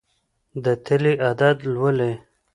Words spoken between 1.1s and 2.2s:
عدد لولي.